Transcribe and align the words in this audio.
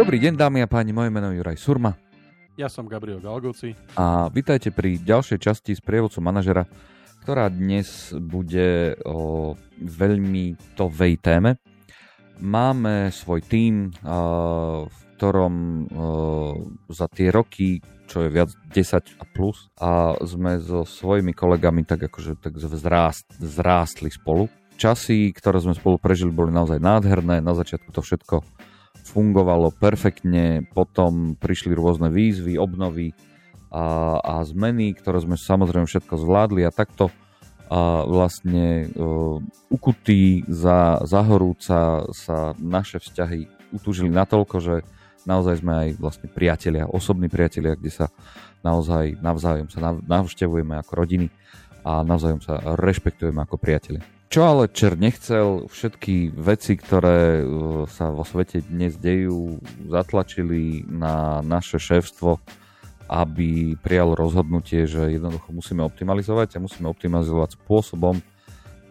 Dobrý 0.00 0.16
deň 0.16 0.32
dámy 0.32 0.64
a 0.64 0.68
páni, 0.72 0.96
moje 0.96 1.12
meno 1.12 1.28
je 1.28 1.44
Juraj 1.44 1.60
Surma. 1.60 1.92
Ja 2.56 2.72
som 2.72 2.88
Gabriel 2.88 3.20
Galgoci. 3.20 3.76
A 4.00 4.32
vítajte 4.32 4.72
pri 4.72 4.96
ďalšej 4.96 5.36
časti 5.36 5.76
z 5.76 5.84
prievodcu 5.84 6.24
manažera, 6.24 6.64
ktorá 7.20 7.52
dnes 7.52 8.08
bude 8.16 8.96
o 9.04 9.52
veľmi 9.76 10.56
tovej 10.72 11.20
téme. 11.20 11.60
Máme 12.40 13.12
svoj 13.12 13.44
tím, 13.44 13.92
v 14.88 14.98
ktorom 15.20 15.84
za 16.88 17.04
tie 17.12 17.28
roky, 17.28 17.84
čo 18.08 18.24
je 18.24 18.32
viac 18.32 18.56
10 18.72 19.20
a 19.20 19.24
plus, 19.28 19.68
a 19.76 20.16
sme 20.24 20.64
so 20.64 20.88
svojimi 20.88 21.36
kolegami 21.36 21.84
tak 21.84 22.08
akože 22.08 22.40
tak 22.40 22.56
zrást, 22.56 23.28
zrástli 23.36 24.08
spolu. 24.08 24.48
Časy, 24.80 25.28
ktoré 25.36 25.60
sme 25.60 25.76
spolu 25.76 26.00
prežili, 26.00 26.32
boli 26.32 26.48
naozaj 26.56 26.80
nádherné. 26.80 27.44
Na 27.44 27.52
začiatku 27.52 27.92
to 27.92 28.00
všetko 28.00 28.59
fungovalo 29.06 29.72
perfektne, 29.74 30.66
potom 30.76 31.34
prišli 31.38 31.72
rôzne 31.72 32.12
výzvy, 32.12 32.60
obnovy 32.60 33.16
a, 33.70 34.18
a 34.20 34.34
zmeny, 34.44 34.92
ktoré 34.94 35.22
sme 35.22 35.38
samozrejme 35.38 35.86
všetko 35.86 36.14
zvládli 36.18 36.66
a 36.66 36.74
takto 36.74 37.08
a 37.70 38.02
vlastne 38.02 38.90
uh, 38.98 39.38
ukutí 39.70 40.42
za, 40.50 40.98
zahorúca 41.06 42.02
sa 42.10 42.58
naše 42.58 42.98
vzťahy 42.98 43.46
utúžili 43.70 44.10
natoľko, 44.10 44.58
že 44.58 44.74
naozaj 45.22 45.62
sme 45.62 45.72
aj 45.86 45.88
vlastne 46.02 46.26
priatelia, 46.26 46.90
osobní 46.90 47.30
priatelia, 47.30 47.78
kde 47.78 47.94
sa 47.94 48.06
naozaj 48.66 49.22
navzájom 49.22 49.70
sa 49.70 49.94
navštevujeme 50.02 50.82
ako 50.82 50.92
rodiny 50.98 51.30
a 51.86 52.02
navzájom 52.02 52.42
sa 52.42 52.58
rešpektujeme 52.74 53.38
ako 53.38 53.56
priatelia. 53.56 54.02
Čo 54.30 54.46
ale 54.46 54.70
Čer 54.70 54.94
nechcel, 54.94 55.66
všetky 55.66 56.30
veci, 56.30 56.78
ktoré 56.78 57.42
uh, 57.42 57.82
sa 57.90 58.14
vo 58.14 58.22
svete 58.22 58.62
dnes 58.62 58.94
dejú, 58.94 59.58
zatlačili 59.90 60.86
na 60.86 61.42
naše 61.42 61.82
šéfstvo, 61.82 62.38
aby 63.10 63.74
prijal 63.82 64.14
rozhodnutie, 64.14 64.86
že 64.86 65.18
jednoducho 65.18 65.50
musíme 65.50 65.82
optimalizovať 65.82 66.54
a 66.54 66.62
musíme 66.62 66.86
optimalizovať 66.86 67.58
spôsobom, 67.58 68.22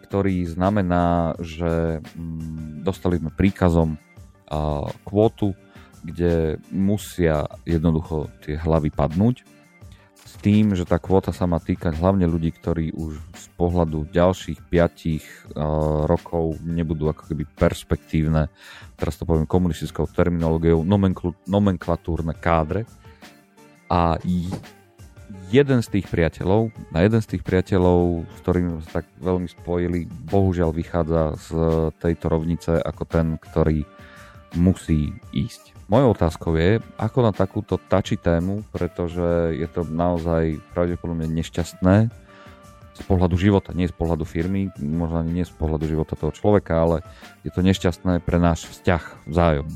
ktorý 0.04 0.44
znamená, 0.44 1.32
že 1.40 2.04
mm, 2.04 2.84
dostali 2.84 3.16
sme 3.16 3.32
príkazom 3.32 3.96
kvótu, 5.08 5.56
kde 6.04 6.60
musia 6.68 7.48
jednoducho 7.64 8.28
tie 8.44 8.60
hlavy 8.60 8.92
padnúť 8.92 9.40
tým, 10.40 10.72
že 10.72 10.88
tá 10.88 10.96
kvóta 10.96 11.36
sa 11.36 11.44
má 11.44 11.60
týkať 11.60 12.00
hlavne 12.00 12.24
ľudí, 12.24 12.48
ktorí 12.56 12.96
už 12.96 13.20
z 13.36 13.46
pohľadu 13.60 14.08
ďalších 14.08 14.64
5 14.72 14.72
uh, 14.72 15.20
rokov 16.08 16.56
nebudú 16.64 17.12
ako 17.12 17.28
keby 17.28 17.44
perspektívne, 17.44 18.48
teraz 18.96 19.20
to 19.20 19.28
poviem 19.28 19.44
komunistickou 19.44 20.08
terminológiou, 20.08 20.80
nomenkl- 20.80 21.36
nomenklatúrne 21.44 22.32
kádre. 22.32 22.88
A 23.90 24.16
jeden 25.50 25.82
z 25.82 25.88
tých 25.90 26.06
priateľov, 26.06 26.70
na 26.94 27.02
jeden 27.02 27.20
z 27.20 27.36
tých 27.36 27.42
priateľov, 27.42 28.22
s 28.24 28.38
ktorými 28.40 28.68
sa 28.86 29.02
tak 29.02 29.06
veľmi 29.18 29.48
spojili, 29.50 30.06
bohužiaľ 30.30 30.70
vychádza 30.70 31.22
z 31.36 31.48
tejto 31.98 32.26
rovnice 32.30 32.72
ako 32.78 33.02
ten, 33.04 33.34
ktorý 33.36 33.82
musí 34.54 35.10
ísť. 35.34 35.79
Mojou 35.90 36.14
otázkou 36.14 36.54
je, 36.54 36.78
ako 37.02 37.18
na 37.18 37.34
takúto 37.34 37.74
tači 37.74 38.14
tému, 38.14 38.62
pretože 38.70 39.58
je 39.58 39.66
to 39.66 39.82
naozaj 39.82 40.62
pravdepodobne 40.70 41.26
nešťastné 41.26 42.06
z 42.94 43.02
pohľadu 43.10 43.34
života, 43.34 43.74
nie 43.74 43.90
z 43.90 43.96
pohľadu 43.98 44.22
firmy, 44.22 44.70
možno 44.78 45.18
ani 45.18 45.42
nie 45.42 45.42
z 45.42 45.50
pohľadu 45.50 45.90
života 45.90 46.14
toho 46.14 46.30
človeka, 46.30 46.78
ale 46.78 47.02
je 47.42 47.50
to 47.50 47.66
nešťastné 47.66 48.22
pre 48.22 48.38
náš 48.38 48.70
vzťah 48.70 49.02
vzájom. 49.26 49.66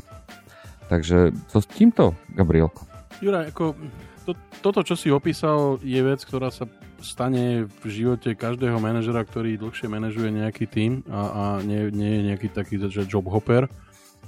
Takže 0.86 1.34
co 1.50 1.58
s 1.58 1.66
týmto, 1.66 2.14
Gabrielko? 2.30 2.86
Juraj, 3.18 3.50
ako 3.50 3.74
to, 4.22 4.38
toto, 4.62 4.86
čo 4.86 4.94
si 4.94 5.10
opísal, 5.10 5.82
je 5.82 5.98
vec, 5.98 6.22
ktorá 6.22 6.54
sa 6.54 6.70
stane 7.02 7.66
v 7.66 7.84
živote 7.90 8.38
každého 8.38 8.78
manažera, 8.78 9.26
ktorý 9.26 9.58
dlhšie 9.58 9.90
manažuje 9.90 10.30
nejaký 10.30 10.70
tým 10.70 11.02
a, 11.10 11.20
a 11.26 11.42
nie, 11.66 11.90
nie 11.90 12.22
je 12.22 12.26
nejaký 12.30 12.54
taký 12.54 12.78
že 12.86 13.02
job 13.02 13.26
hopper. 13.26 13.66
E, 13.66 13.70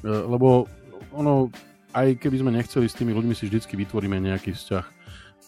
lebo 0.03 0.67
ono, 1.15 1.49
aj 1.97 2.21
keby 2.21 2.37
sme 2.45 2.53
nechceli 2.53 2.85
s 2.85 2.97
tými 2.97 3.17
ľuďmi 3.17 3.33
si 3.33 3.49
vždycky 3.49 3.73
vytvoríme 3.81 4.21
nejaký 4.21 4.53
vzťah. 4.53 4.85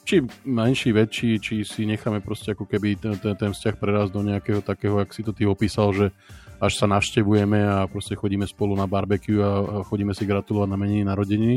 Či 0.09 0.25
menší, 0.49 0.97
väčší, 0.97 1.37
či 1.37 1.55
si 1.69 1.85
necháme 1.85 2.25
proste 2.25 2.57
ako 2.57 2.65
keby 2.65 2.97
ten, 2.97 3.21
ten, 3.21 3.37
ten 3.37 3.53
vzťah 3.53 3.77
prerazť 3.77 4.13
do 4.17 4.25
nejakého 4.25 4.65
takého, 4.65 4.97
ak 4.97 5.13
si 5.13 5.21
to 5.21 5.37
ty 5.37 5.45
opísal, 5.45 5.93
že 5.93 6.09
až 6.57 6.81
sa 6.81 6.89
navštevujeme 6.89 7.61
a 7.61 7.85
proste 7.85 8.17
chodíme 8.17 8.49
spolu 8.49 8.73
na 8.73 8.89
barbecue 8.89 9.39
a 9.39 9.85
chodíme 9.85 10.17
si 10.17 10.25
gratulovať 10.25 10.69
na 10.73 10.81
meniny 10.81 11.05
narodeniny. 11.05 11.57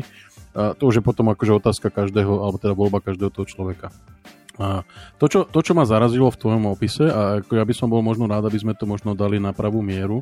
A 0.52 0.76
to 0.76 0.92
už 0.92 1.00
je 1.00 1.08
potom 1.08 1.32
akože 1.32 1.64
otázka 1.64 1.88
každého, 1.88 2.44
alebo 2.44 2.60
teda 2.60 2.76
voľba 2.76 3.00
každého 3.00 3.32
toho 3.32 3.48
človeka. 3.48 3.88
A 4.60 4.84
to, 5.16 5.32
čo, 5.32 5.40
to, 5.48 5.64
čo 5.64 5.72
ma 5.72 5.88
zarazilo 5.88 6.28
v 6.28 6.38
tvojom 6.38 6.70
opise, 6.70 7.08
a 7.08 7.40
ako 7.40 7.56
ja 7.56 7.64
by 7.64 7.74
som 7.74 7.88
bol 7.88 8.04
možno 8.04 8.28
rád, 8.28 8.52
aby 8.52 8.60
sme 8.60 8.76
to 8.76 8.84
možno 8.84 9.16
dali 9.16 9.40
na 9.40 9.56
pravú 9.56 9.80
mieru, 9.80 10.22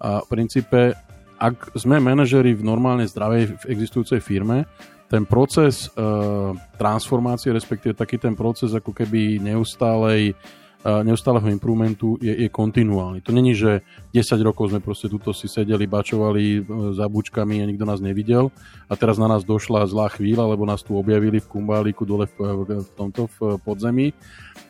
a 0.00 0.24
v 0.24 0.28
princípe 0.32 0.96
ak 1.36 1.76
sme 1.76 2.00
manažeri 2.00 2.56
v 2.56 2.64
normálne 2.64 3.04
zdravej 3.04 3.42
v 3.60 3.64
existujúcej 3.68 4.20
firme, 4.24 4.64
ten 5.06 5.22
proces 5.22 5.86
uh, 5.94 6.50
transformácie, 6.74 7.54
respektíve 7.54 7.94
taký 7.94 8.18
ten 8.18 8.34
proces 8.34 8.74
ako 8.74 8.90
keby 8.90 9.38
neustálej 9.38 10.34
uh, 10.34 11.06
neustáleho 11.06 11.46
improvementu 11.46 12.18
je, 12.18 12.34
je 12.34 12.48
kontinuálny. 12.50 13.22
To 13.22 13.30
není, 13.30 13.54
že 13.54 13.86
10 14.10 14.34
rokov 14.42 14.74
sme 14.74 14.82
proste 14.82 15.06
tuto 15.06 15.30
si 15.30 15.46
sedeli, 15.46 15.86
bačovali 15.86 16.44
uh, 16.58 16.90
za 16.90 17.06
bučkami 17.06 17.62
a 17.62 17.68
nikto 17.70 17.86
nás 17.86 18.02
nevidel 18.02 18.50
a 18.90 18.98
teraz 18.98 19.14
na 19.14 19.30
nás 19.30 19.46
došla 19.46 19.86
zlá 19.86 20.10
chvíľa, 20.10 20.50
lebo 20.50 20.66
nás 20.66 20.82
tu 20.82 20.98
objavili 20.98 21.38
v 21.38 21.50
Kumbáliku 21.54 22.02
dole 22.02 22.26
v, 22.26 22.34
v, 22.42 22.60
v 22.82 22.90
tomto 22.98 23.30
v 23.38 23.62
podzemí 23.62 24.10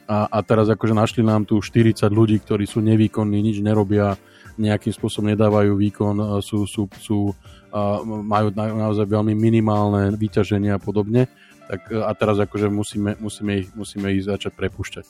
a, 0.04 0.28
a 0.28 0.38
teraz 0.44 0.68
akože 0.68 0.92
našli 0.92 1.24
nám 1.24 1.48
tu 1.48 1.58
40 1.64 1.96
ľudí, 2.12 2.36
ktorí 2.44 2.68
sú 2.68 2.84
nevýkonní, 2.84 3.40
nič 3.40 3.64
nerobia, 3.64 4.20
nejakým 4.56 4.92
spôsobom 4.92 5.32
nedávajú 5.32 5.76
výkon, 5.76 6.40
sú, 6.40 6.64
sú, 6.68 6.88
sú, 7.00 7.32
majú 8.04 8.48
naozaj 8.56 9.06
veľmi 9.06 9.36
minimálne 9.36 10.16
vyťaženie 10.16 10.72
a 10.72 10.80
podobne. 10.80 11.28
Tak, 11.66 11.90
a 11.90 12.14
teraz 12.14 12.38
akože 12.38 12.70
musíme, 12.70 13.18
musíme, 13.18 13.66
ich, 13.66 13.68
musíme 13.74 14.14
ich 14.14 14.22
začať 14.22 14.54
prepúšťať. 14.54 15.04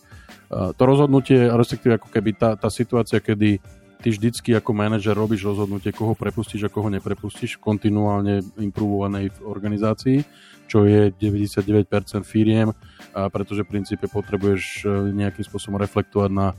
To 0.72 0.82
rozhodnutie, 0.88 1.52
respektíve 1.52 2.00
ako 2.00 2.08
keby 2.08 2.30
tá, 2.32 2.56
tá 2.56 2.72
situácia, 2.72 3.20
kedy 3.20 3.60
ty 4.00 4.08
vždycky 4.12 4.54
ako 4.56 4.70
manažer 4.76 5.16
robíš 5.16 5.44
rozhodnutie, 5.44 5.92
koho 5.92 6.12
prepustíš 6.16 6.68
a 6.68 6.72
koho 6.72 6.92
neprepustíš 6.92 7.56
v 7.58 7.64
kontinuálne 7.64 8.44
improvovanej 8.60 9.34
organizácii, 9.44 10.24
čo 10.70 10.84
je 10.84 11.12
99% 11.16 11.90
firiem, 12.26 12.72
pretože 13.12 13.64
v 13.64 13.70
princípe 13.70 14.10
potrebuješ 14.10 14.62
e, 14.82 15.14
nejakým 15.14 15.44
spôsobom 15.46 15.78
reflektovať 15.78 16.30
na 16.34 16.52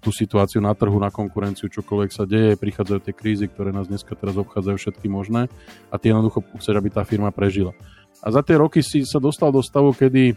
tú 0.00 0.08
situáciu 0.08 0.64
na 0.64 0.72
trhu, 0.72 0.96
na 0.96 1.12
konkurenciu, 1.12 1.68
čokoľvek 1.68 2.10
sa 2.10 2.24
deje, 2.24 2.56
prichádzajú 2.56 3.00
tie 3.04 3.14
krízy, 3.14 3.44
ktoré 3.46 3.76
nás 3.76 3.86
dneska 3.86 4.16
teraz 4.16 4.40
obchádzajú 4.40 4.76
všetky 4.80 5.06
možné 5.12 5.52
a 5.92 6.00
ty 6.00 6.08
jednoducho 6.08 6.40
chceš, 6.56 6.80
aby 6.80 6.88
tá 6.88 7.04
firma 7.04 7.28
prežila. 7.28 7.76
A 8.24 8.32
za 8.32 8.40
tie 8.40 8.56
roky 8.56 8.80
si 8.80 9.04
sa 9.04 9.20
dostal 9.20 9.52
do 9.52 9.60
stavu, 9.60 9.92
kedy 9.92 10.32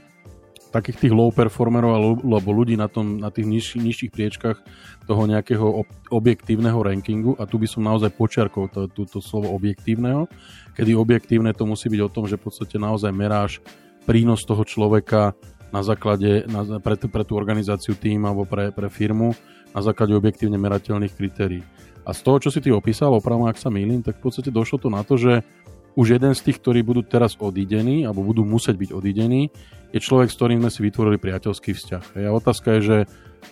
takých 0.69 1.07
tých 1.07 1.13
low 1.15 1.33
performerov 1.33 2.21
alebo 2.21 2.49
ľudí 2.53 2.77
na, 2.77 2.85
tom, 2.85 3.17
na 3.17 3.33
tých 3.33 3.49
nižší, 3.49 3.81
nižších 3.81 4.13
priečkach 4.13 4.61
toho 5.09 5.25
nejakého 5.25 5.65
objektívneho 6.13 6.77
rankingu 6.77 7.33
a 7.41 7.49
tu 7.49 7.57
by 7.57 7.65
som 7.65 7.81
naozaj 7.81 8.13
počiarkol 8.13 8.69
to, 8.69 8.85
to, 8.93 9.09
to 9.09 9.17
slovo 9.17 9.49
objektívneho, 9.57 10.29
kedy 10.77 10.93
objektívne 10.93 11.49
to 11.57 11.65
musí 11.65 11.89
byť 11.89 12.01
o 12.05 12.13
tom, 12.13 12.29
že 12.29 12.37
v 12.37 12.45
podstate 12.45 12.77
naozaj 12.77 13.09
meráš 13.09 13.57
prínos 14.05 14.45
toho 14.45 14.61
človeka 14.61 15.33
na 15.69 15.81
základe, 15.85 16.45
na, 16.49 16.81
pre, 16.81 16.97
pre 16.97 17.23
tú 17.25 17.37
organizáciu 17.37 17.93
tým 17.93 18.25
alebo 18.25 18.45
pre, 18.45 18.73
pre 18.73 18.89
firmu 18.89 19.33
na 19.73 19.81
základe 19.85 20.17
objektívne 20.17 20.57
merateľných 20.57 21.13
kritérií. 21.13 21.61
A 22.05 22.13
z 22.15 22.25
toho, 22.25 22.37
čo 22.41 22.49
si 22.49 22.59
ty 22.63 22.73
opísal, 22.73 23.13
opravom, 23.13 23.45
ak 23.45 23.61
sa 23.61 23.69
mýlim, 23.69 24.01
tak 24.01 24.17
v 24.17 24.29
podstate 24.29 24.49
došlo 24.49 24.81
to 24.81 24.89
na 24.89 25.05
to, 25.05 25.13
že 25.13 25.45
už 25.93 26.17
jeden 26.17 26.33
z 26.33 26.41
tých, 26.41 26.57
ktorí 26.61 26.81
budú 26.81 27.05
teraz 27.05 27.37
odídení, 27.37 28.05
alebo 28.07 28.25
budú 28.25 28.41
musieť 28.45 28.77
byť 28.77 28.89
odídení, 28.95 29.53
je 29.93 29.99
človek, 29.99 30.29
s 30.29 30.37
ktorým 30.37 30.61
sme 30.63 30.71
si 30.73 30.79
vytvorili 30.85 31.17
priateľský 31.21 31.75
vzťah. 31.75 32.03
A 32.23 32.33
otázka 32.33 32.77
je, 32.77 32.81
že 32.81 32.97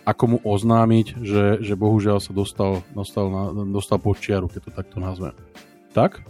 ako 0.06 0.24
mu 0.26 0.38
oznámiť, 0.42 1.22
že, 1.22 1.46
že 1.62 1.74
bohužiaľ 1.76 2.18
sa 2.24 2.32
dostal, 2.34 2.82
dostal, 2.94 3.30
na, 3.30 3.52
dostal 3.68 3.98
pod 4.00 4.18
čiaru, 4.22 4.48
keď 4.50 4.70
to 4.70 4.72
takto 4.74 4.98
nazvem. 5.02 5.34
Tak? 5.92 6.24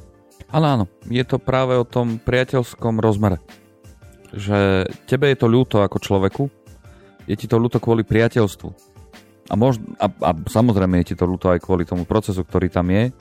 Ale 0.47 0.79
áno, 0.79 0.85
je 1.11 1.23
to 1.27 1.37
práve 1.39 1.75
o 1.75 1.83
tom 1.83 2.19
priateľskom 2.23 3.03
rozmere 3.03 3.43
že 4.33 4.89
tebe 5.07 5.31
je 5.31 5.37
to 5.37 5.47
ľúto 5.47 5.83
ako 5.83 5.97
človeku, 5.99 6.43
je 7.27 7.35
ti 7.35 7.47
to 7.47 7.59
ľúto 7.59 7.79
kvôli 7.83 8.07
priateľstvu. 8.07 8.69
A, 9.47 9.53
mož, 9.55 9.79
a, 9.99 10.11
a 10.11 10.31
samozrejme 10.35 10.99
je 11.03 11.13
ti 11.13 11.15
to 11.15 11.23
ľúto 11.23 11.51
aj 11.51 11.63
kvôli 11.63 11.87
tomu 11.87 12.03
procesu, 12.03 12.43
ktorý 12.43 12.67
tam 12.67 12.91
je, 12.91 13.11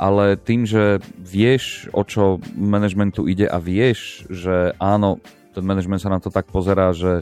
ale 0.00 0.40
tým, 0.40 0.64
že 0.64 0.98
vieš, 1.14 1.92
o 1.92 2.02
čo 2.02 2.40
manažmentu 2.56 3.28
ide 3.28 3.44
a 3.46 3.60
vieš, 3.60 4.24
že 4.32 4.72
áno, 4.80 5.20
ten 5.52 5.62
manažment 5.66 6.00
sa 6.00 6.08
na 6.08 6.18
to 6.18 6.32
tak 6.32 6.48
pozerá, 6.48 6.90
že 6.96 7.20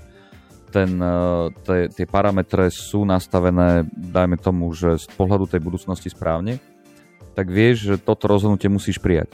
ten, 0.71 1.01
e, 1.01 1.51
te, 1.65 1.91
tie 1.91 2.07
parametre 2.07 2.69
sú 2.71 3.03
nastavené, 3.03 3.89
dajme 3.93 4.37
tomu, 4.39 4.71
že 4.77 5.01
z 5.01 5.09
pohľadu 5.17 5.49
tej 5.49 5.61
budúcnosti 5.65 6.13
správne, 6.13 6.61
tak 7.35 7.49
vieš, 7.51 7.77
že 7.91 7.95
toto 7.99 8.31
rozhodnutie 8.31 8.71
musíš 8.71 9.01
prijať. 9.01 9.33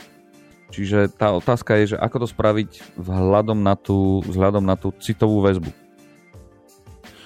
Čiže 0.75 1.15
tá 1.15 1.31
otázka 1.31 1.79
je, 1.79 1.95
že 1.95 1.97
ako 2.03 2.27
to 2.27 2.29
spraviť 2.35 2.99
vzhľadom 2.99 3.63
na 3.63 3.79
tú, 3.79 4.19
vzhľadom 4.27 4.67
na 4.67 4.75
tú 4.75 4.91
citovú 4.99 5.39
väzbu. 5.47 5.71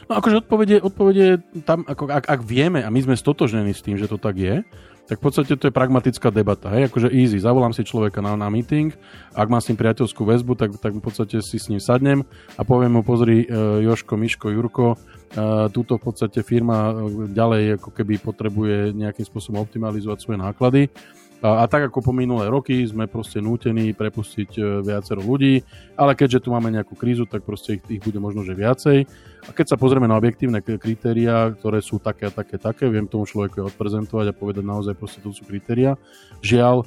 No 0.09 0.17
akože 0.17 0.41
odpovede, 0.45 0.77
odpovede 0.81 1.27
tam, 1.69 1.85
ako, 1.85 2.09
ak, 2.09 2.29
ak 2.29 2.41
vieme 2.41 2.81
a 2.81 2.89
my 2.89 3.01
sme 3.01 3.17
stotožnení 3.17 3.77
s 3.77 3.85
tým, 3.85 4.01
že 4.01 4.09
to 4.09 4.17
tak 4.17 4.41
je, 4.41 4.65
tak 5.09 5.21
v 5.21 5.25
podstate 5.25 5.53
to 5.57 5.69
je 5.69 5.73
pragmatická 5.73 6.29
debata. 6.29 6.69
Hej? 6.73 6.93
Akože 6.93 7.09
easy, 7.09 7.41
zavolám 7.41 7.73
si 7.73 7.81
človeka 7.81 8.21
na, 8.21 8.37
na 8.37 8.53
meeting, 8.53 8.93
ak 9.33 9.49
má 9.49 9.57
s 9.57 9.73
ním 9.73 9.81
priateľskú 9.81 10.21
väzbu, 10.25 10.53
tak, 10.57 10.77
tak 10.81 10.97
v 10.97 11.03
podstate 11.05 11.41
si 11.41 11.57
s 11.57 11.73
ním 11.73 11.81
sadnem 11.81 12.25
a 12.57 12.65
poviem 12.65 12.97
mu, 12.97 13.01
pozri, 13.01 13.49
uh, 13.49 13.81
Joško, 13.81 14.21
Miško, 14.21 14.53
Jurko, 14.53 14.97
uh, 14.97 15.69
túto 15.73 15.97
v 15.97 16.13
podstate 16.13 16.45
firma 16.45 16.93
ďalej 17.33 17.81
ako 17.81 17.89
keby 17.93 18.21
potrebuje 18.21 18.93
nejakým 18.97 19.25
spôsobom 19.25 19.65
optimalizovať 19.65 20.19
svoje 20.21 20.39
náklady 20.41 20.93
a, 21.39 21.63
a 21.63 21.65
tak 21.71 21.87
ako 21.87 22.11
po 22.11 22.13
minulé 22.13 22.51
roky 22.51 22.83
sme 22.83 23.07
proste 23.07 23.39
nútení 23.39 23.95
prepustiť 23.95 24.51
e, 24.59 24.63
viacero 24.83 25.23
ľudí, 25.23 25.63
ale 25.95 26.19
keďže 26.19 26.47
tu 26.47 26.49
máme 26.51 26.75
nejakú 26.75 26.99
krízu, 26.99 27.31
tak 27.31 27.47
proste 27.47 27.79
ich, 27.79 27.83
ich 27.87 28.03
bude 28.03 28.19
možno 28.19 28.43
že 28.43 28.59
viacej. 28.59 29.07
A 29.47 29.51
keď 29.55 29.75
sa 29.75 29.77
pozrieme 29.79 30.11
na 30.11 30.19
objektívne 30.19 30.59
kritériá, 30.59 31.55
ktoré 31.55 31.79
sú 31.79 32.03
také 32.03 32.27
a 32.27 32.35
také, 32.35 32.59
také, 32.59 32.91
viem 32.91 33.07
tomu 33.07 33.23
človeku 33.23 33.71
odprezentovať 33.71 34.35
a 34.35 34.37
povedať 34.37 34.67
naozaj 34.67 34.99
proste 34.99 35.23
to 35.23 35.31
sú 35.31 35.47
kritéria. 35.47 35.95
Žiaľ, 36.43 36.83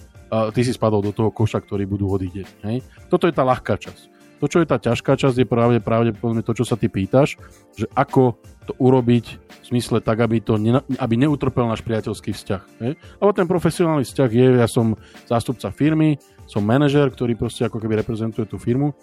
ty 0.52 0.62
si 0.68 0.76
spadol 0.76 1.00
do 1.00 1.16
toho 1.16 1.32
koša, 1.32 1.64
ktorý 1.64 1.88
budú 1.88 2.12
odídeť. 2.12 2.48
Hej? 2.68 2.84
Toto 3.08 3.32
je 3.32 3.34
tá 3.34 3.48
ľahká 3.48 3.80
časť. 3.80 4.11
To, 4.42 4.50
čo 4.50 4.58
je 4.58 4.68
tá 4.68 4.82
ťažká 4.82 5.14
časť, 5.14 5.38
je 5.38 5.48
práve 5.48 5.78
pravdepodobne 5.78 6.42
to, 6.42 6.58
čo 6.58 6.66
sa 6.66 6.74
ty 6.74 6.90
pýtaš, 6.90 7.38
že 7.78 7.86
ako 7.94 8.42
to 8.66 8.74
urobiť 8.82 9.26
v 9.38 9.66
smysle 9.70 10.02
tak, 10.02 10.26
aby, 10.26 10.42
to 10.42 10.58
ne, 10.58 10.82
aby 10.98 11.14
neutrpel 11.14 11.70
náš 11.70 11.86
priateľský 11.86 12.34
vzťah. 12.34 12.62
Je? 12.82 12.98
Lebo 12.98 13.32
ten 13.38 13.46
profesionálny 13.46 14.02
vzťah 14.02 14.30
je, 14.34 14.48
ja 14.58 14.66
som 14.66 14.98
zástupca 15.30 15.70
firmy, 15.70 16.18
som 16.50 16.66
manažer, 16.66 17.08
ktorý 17.14 17.38
proste 17.38 17.70
ako 17.70 17.78
keby 17.78 18.02
reprezentuje 18.02 18.50
tú 18.50 18.58
firmu 18.58 18.98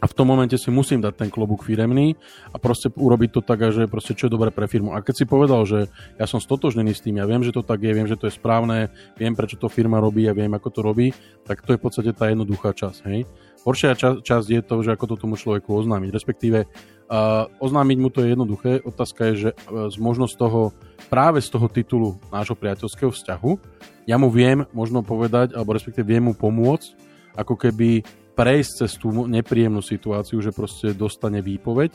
a 0.00 0.04
v 0.06 0.16
tom 0.16 0.28
momente 0.28 0.56
si 0.60 0.68
musím 0.68 1.00
dať 1.00 1.26
ten 1.26 1.30
klobúk 1.32 1.64
firemný 1.64 2.16
a 2.52 2.56
proste 2.60 2.92
urobiť 2.92 3.30
to 3.34 3.40
tak, 3.40 3.60
že 3.72 3.88
proste 3.88 4.12
čo 4.12 4.28
je 4.28 4.34
dobré 4.36 4.52
pre 4.52 4.68
firmu. 4.68 4.92
A 4.92 5.00
keď 5.00 5.14
si 5.16 5.24
povedal, 5.24 5.64
že 5.64 5.88
ja 6.20 6.26
som 6.28 6.38
stotožnený 6.38 6.92
s 6.92 7.02
tým, 7.04 7.18
ja 7.20 7.26
viem, 7.28 7.42
že 7.42 7.56
to 7.56 7.64
tak 7.64 7.80
je, 7.80 7.92
viem, 7.92 8.08
že 8.08 8.18
to 8.18 8.28
je 8.28 8.36
správne, 8.36 8.92
viem, 9.16 9.32
prečo 9.32 9.56
to 9.56 9.72
firma 9.72 10.00
robí 10.00 10.28
a 10.28 10.36
viem, 10.36 10.52
ako 10.52 10.68
to 10.70 10.80
robí, 10.84 11.10
tak 11.48 11.64
to 11.64 11.74
je 11.74 11.80
v 11.80 11.84
podstate 11.84 12.10
tá 12.12 12.28
jednoduchá 12.28 12.76
časť. 12.76 13.00
Hej? 13.10 13.26
Horšia 13.64 13.96
ča- 13.96 14.20
časť 14.20 14.48
je 14.52 14.60
to, 14.60 14.76
že 14.84 14.92
ako 14.92 15.04
to 15.08 15.16
tomu 15.16 15.40
človeku 15.40 15.72
oznámiť. 15.72 16.12
Respektíve 16.12 16.68
uh, 16.68 17.48
oznámiť 17.64 17.98
mu 17.98 18.12
to 18.12 18.20
je 18.20 18.36
jednoduché. 18.36 18.84
Otázka 18.84 19.32
je, 19.32 19.34
že 19.34 19.50
uh, 19.56 19.88
z 19.88 19.96
možnosť 19.96 20.34
toho, 20.36 20.76
práve 21.08 21.40
z 21.40 21.48
toho 21.48 21.66
titulu 21.72 22.08
nášho 22.28 22.52
priateľského 22.54 23.08
vzťahu, 23.08 23.50
ja 24.04 24.20
mu 24.20 24.28
viem 24.28 24.68
možno 24.76 25.00
povedať, 25.00 25.56
alebo 25.56 25.72
respektíve 25.72 26.04
viem 26.04 26.28
mu 26.28 26.36
pomôcť, 26.36 26.92
ako 27.40 27.56
keby 27.56 28.04
prejsť 28.36 28.72
cez 28.84 29.00
tú 29.00 29.08
nepríjemnú 29.24 29.80
situáciu, 29.80 30.44
že 30.44 30.52
proste 30.52 30.92
dostane 30.92 31.40
výpoveď. 31.40 31.94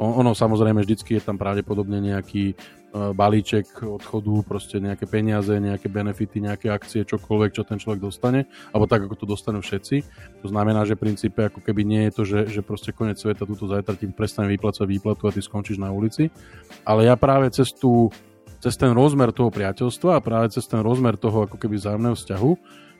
Ono 0.00 0.32
samozrejme 0.32 0.80
vždycky 0.80 1.20
je 1.20 1.26
tam 1.26 1.36
pravdepodobne 1.36 2.00
nejaký 2.00 2.54
E, 2.54 2.81
balíček 2.92 3.80
odchodu, 3.80 4.44
proste 4.44 4.76
nejaké 4.76 5.08
peniaze, 5.08 5.48
nejaké 5.48 5.88
benefity, 5.88 6.44
nejaké 6.44 6.68
akcie, 6.68 7.08
čokoľvek, 7.08 7.50
čo 7.56 7.64
ten 7.64 7.80
človek 7.80 8.04
dostane, 8.04 8.44
alebo 8.68 8.84
tak, 8.84 9.08
ako 9.08 9.16
to 9.16 9.26
dostanú 9.26 9.64
všetci. 9.64 10.04
To 10.44 10.52
znamená, 10.52 10.84
že 10.84 11.00
v 11.00 11.08
princípe 11.08 11.40
ako 11.48 11.64
keby 11.64 11.82
nie 11.88 12.02
je 12.08 12.12
to, 12.12 12.22
že, 12.28 12.40
že 12.52 12.60
proste 12.60 12.92
koniec 12.92 13.16
sveta, 13.16 13.48
túto 13.48 13.64
zajtra 13.64 13.96
ti 13.96 14.04
prestane 14.12 14.52
vyplácať 14.52 14.84
výplatu 14.84 15.24
a 15.24 15.32
ty 15.32 15.40
skončíš 15.40 15.80
na 15.80 15.88
ulici. 15.88 16.28
Ale 16.84 17.08
ja 17.08 17.16
práve 17.16 17.48
cez 17.48 17.72
tú, 17.72 18.12
cez 18.60 18.76
ten 18.76 18.92
rozmer 18.92 19.32
toho 19.32 19.48
priateľstva 19.48 20.20
a 20.20 20.24
práve 20.24 20.52
cez 20.52 20.68
ten 20.68 20.84
rozmer 20.84 21.16
toho 21.16 21.48
ako 21.48 21.56
keby 21.56 21.80
vzájomného 21.80 22.14
vzťahu 22.14 22.52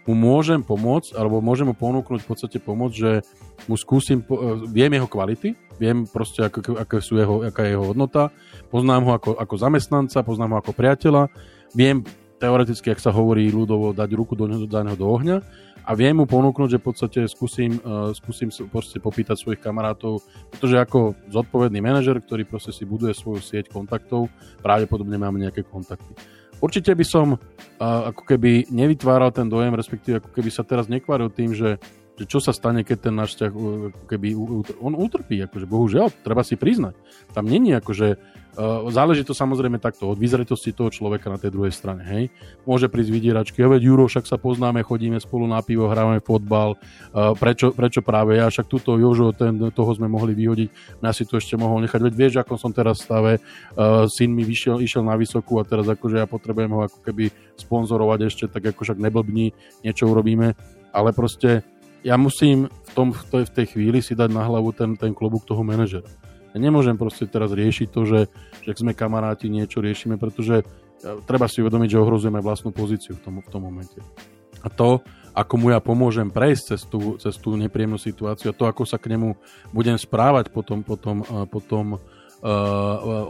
mu 0.02 0.14
môžem 0.18 0.58
pomôcť, 0.58 1.14
alebo 1.14 1.38
môžem 1.38 1.70
mu 1.70 1.78
ponúknuť 1.78 2.26
v 2.26 2.28
podstate 2.28 2.58
pomoc, 2.58 2.90
že 2.90 3.22
mu 3.70 3.78
skúsim, 3.78 4.18
e, 4.18 4.26
viem 4.66 4.90
jeho 4.90 5.06
kvality, 5.06 5.54
viem 5.82 6.06
proste, 6.06 6.46
ako, 6.46 6.78
ako 6.78 6.94
sú 7.02 7.18
jeho, 7.18 7.42
aká 7.42 7.66
je 7.66 7.74
jeho 7.74 7.82
hodnota, 7.90 8.30
poznám 8.70 9.02
ho 9.10 9.12
ako, 9.18 9.30
ako 9.34 9.54
zamestnanca, 9.58 10.22
poznám 10.22 10.54
ho 10.54 10.58
ako 10.62 10.72
priateľa, 10.78 11.26
viem 11.74 12.06
teoreticky, 12.38 12.90
ak 12.90 13.02
sa 13.02 13.14
hovorí 13.14 13.50
ľudovo, 13.50 13.90
dať 13.94 14.10
ruku 14.14 14.38
do, 14.38 14.46
do, 14.46 14.66
do 14.70 15.06
ohňa. 15.06 15.38
A 15.82 15.98
viem 15.98 16.14
mu 16.14 16.30
ponúknuť, 16.30 16.78
že 16.78 16.78
v 16.78 16.86
podstate 16.86 17.20
skúsim, 17.26 17.74
uh, 17.82 18.14
skúsim 18.14 18.54
proste 18.70 19.02
popýtať 19.02 19.34
svojich 19.34 19.58
kamarátov, 19.58 20.22
pretože 20.54 20.78
ako 20.78 21.18
zodpovedný 21.26 21.82
manažer, 21.82 22.22
ktorý 22.22 22.46
proste 22.46 22.70
si 22.70 22.86
buduje 22.86 23.10
svoju 23.10 23.42
sieť 23.42 23.66
kontaktov, 23.66 24.30
pravdepodobne 24.62 25.18
máme 25.18 25.42
nejaké 25.42 25.66
kontakty. 25.66 26.14
Určite 26.62 26.94
by 26.94 27.02
som 27.02 27.34
uh, 27.34 28.14
ako 28.14 28.22
keby 28.22 28.70
nevytváral 28.70 29.34
ten 29.34 29.50
dojem, 29.50 29.74
respektíve 29.74 30.22
ako 30.22 30.30
keby 30.30 30.50
sa 30.54 30.62
teraz 30.62 30.86
nekvaril 30.86 31.34
tým, 31.34 31.50
že 31.50 31.82
čo 32.26 32.38
sa 32.42 32.52
stane, 32.54 32.82
keď 32.82 33.10
ten 33.10 33.14
náš 33.14 33.34
vzťah 33.36 33.52
uh, 33.52 33.62
keby 34.06 34.28
on 34.80 34.92
utrpí, 34.98 35.40
akože 35.46 35.66
bohužiaľ, 35.66 36.10
treba 36.22 36.42
si 36.42 36.58
priznať. 36.58 36.96
Tam 37.32 37.46
není 37.46 37.74
akože 37.76 38.40
Uh, 38.52 38.84
záleží 38.92 39.24
to 39.24 39.32
samozrejme 39.32 39.80
takto 39.80 40.12
od 40.12 40.20
vyzretosti 40.20 40.76
toho 40.76 40.92
človeka 40.92 41.32
na 41.32 41.40
tej 41.40 41.56
druhej 41.56 41.72
strane. 41.72 42.04
Hej. 42.04 42.28
Môže 42.68 42.92
prísť 42.92 43.08
vydieračky, 43.08 43.64
veď 43.64 43.80
Juro, 43.80 44.04
však 44.04 44.28
sa 44.28 44.36
poznáme, 44.36 44.84
chodíme 44.84 45.16
spolu 45.24 45.48
na 45.48 45.64
pivo, 45.64 45.88
hráme 45.88 46.20
fotbal, 46.20 46.76
uh, 46.76 47.32
prečo, 47.32 47.72
prečo 47.72 48.04
práve 48.04 48.36
ja, 48.36 48.52
však 48.52 48.68
túto 48.68 49.00
Jožo, 49.00 49.32
ten, 49.32 49.56
toho 49.72 49.96
sme 49.96 50.04
mohli 50.04 50.36
vyhodiť, 50.36 51.00
mňa 51.00 51.10
si 51.16 51.24
to 51.24 51.40
ešte 51.40 51.56
mohol 51.56 51.80
nechať, 51.80 51.96
veď 52.04 52.12
vieš, 52.12 52.34
ako 52.44 52.60
som 52.60 52.76
teraz 52.76 53.00
stave, 53.00 53.40
syn 54.12 54.36
mi 54.36 54.44
vyšiel, 54.44 54.84
išiel 54.84 55.00
na 55.00 55.16
vysokú 55.16 55.56
a 55.56 55.64
teraz 55.64 55.88
akože 55.88 56.20
ja 56.20 56.28
potrebujem 56.28 56.76
ho 56.76 56.84
ako 56.84 57.00
keby 57.08 57.32
sponzorovať 57.56 58.20
ešte, 58.28 58.44
tak 58.52 58.76
ako 58.76 58.84
však 58.84 59.00
neblbní, 59.00 59.56
niečo 59.80 60.12
urobíme, 60.12 60.52
ale 60.92 61.16
proste 61.16 61.64
ja 62.02 62.18
musím 62.18 62.66
v, 62.66 62.90
tom, 62.94 63.08
v, 63.14 63.50
tej, 63.50 63.66
chvíli 63.74 64.02
si 64.02 64.12
dať 64.12 64.30
na 64.30 64.42
hlavu 64.44 64.74
ten, 64.74 64.98
ten 64.98 65.14
klobúk 65.14 65.46
toho 65.46 65.62
manažera 65.62 66.06
ja 66.52 66.58
nemôžem 66.60 66.96
proste 67.00 67.24
teraz 67.24 67.50
riešiť 67.50 67.88
to, 67.88 68.00
že, 68.04 68.20
že 68.60 68.72
sme 68.76 68.92
kamaráti, 68.92 69.48
niečo 69.48 69.80
riešime, 69.80 70.20
pretože 70.20 70.60
e, 70.60 70.64
treba 71.24 71.48
si 71.48 71.64
uvedomiť, 71.64 71.88
že 71.96 72.02
ohrozujeme 72.02 72.44
vlastnú 72.44 72.76
pozíciu 72.76 73.16
v 73.16 73.22
tom, 73.24 73.34
v 73.40 73.48
tom 73.48 73.62
momente. 73.64 73.96
A 74.60 74.68
to, 74.68 75.00
ako 75.32 75.54
mu 75.56 75.72
ja 75.72 75.80
pomôžem 75.80 76.28
prejsť 76.28 76.76
cez 76.76 76.80
tú, 76.84 77.16
cez 77.16 77.34
tú 77.40 77.56
nepríjemnú 77.56 77.96
situáciu 77.96 78.52
a 78.52 78.56
to, 78.56 78.68
ako 78.68 78.84
sa 78.84 79.00
k 79.00 79.16
nemu 79.16 79.32
budem 79.72 79.96
správať 79.96 80.52
potom, 80.52 80.84
potom, 80.84 81.24
e, 81.24 81.48
potom 81.48 81.96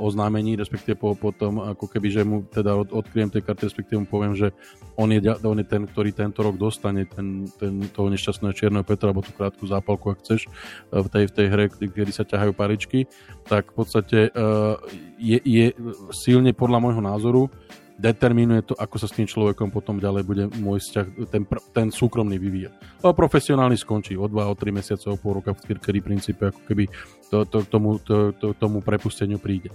oznámení, 0.00 0.57
respektíve 0.57 0.97
po, 0.97 1.12
potom 1.12 1.61
ako 1.61 1.85
keby, 1.85 2.09
že 2.09 2.23
mu 2.25 2.49
teda 2.49 2.73
od, 2.73 2.88
odkryjem 2.97 3.28
tej 3.28 3.45
karty, 3.45 3.69
respektíve 3.69 4.00
mu 4.00 4.09
poviem, 4.09 4.33
že 4.33 4.57
on 4.97 5.12
je, 5.12 5.21
on 5.45 5.61
je 5.61 5.66
ten, 5.69 5.85
ktorý 5.85 6.16
tento 6.16 6.40
rok 6.40 6.57
dostane 6.57 7.04
ten, 7.04 7.45
ten, 7.61 7.85
toho 7.92 8.09
nešťastného 8.09 8.57
čierneho 8.57 8.85
Petra, 8.88 9.12
alebo 9.12 9.21
tú 9.21 9.37
krátku 9.37 9.69
zápalku, 9.69 10.16
ak 10.16 10.25
chceš, 10.25 10.49
v 10.88 11.09
tej, 11.12 11.25
v 11.28 11.33
tej 11.37 11.47
hre, 11.52 11.64
kedy 11.69 12.12
sa 12.12 12.25
ťahajú 12.25 12.52
paričky, 12.57 13.04
tak 13.45 13.69
v 13.73 13.85
podstate 13.85 14.19
uh, 14.33 14.81
je, 15.21 15.45
je 15.45 15.76
silne 16.16 16.57
podľa 16.57 16.78
môjho 16.81 17.02
názoru 17.04 17.52
determinuje 17.99 18.62
to, 18.66 18.75
ako 18.76 18.96
sa 18.96 19.06
s 19.08 19.16
tým 19.16 19.28
človekom 19.28 19.68
potom 19.68 20.00
ďalej 20.00 20.22
bude 20.25 20.44
môj 20.61 20.80
vzťah, 20.80 21.06
ten, 21.28 21.42
ten 21.72 21.88
súkromný 21.92 22.37
vyvíjať. 22.40 23.02
Lebo 23.04 23.12
profesionálny 23.16 23.76
skončí 23.76 24.16
o 24.16 24.26
2, 24.26 24.32
o 24.32 24.54
3 24.56 24.72
mesiace, 24.72 25.06
o 25.08 25.16
pol 25.16 25.40
roka, 25.40 25.52
v 25.52 25.78
kedy 25.78 26.00
princípe 26.00 26.49
ako 26.49 26.61
keby 26.64 26.84
to, 27.28 27.44
to, 27.49 27.58
tomu, 27.68 28.00
to, 28.00 28.32
to, 28.37 28.56
tomu 28.56 28.80
prepusteniu 28.80 29.37
príde. 29.37 29.72